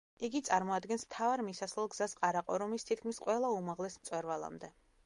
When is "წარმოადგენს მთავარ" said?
0.45-1.43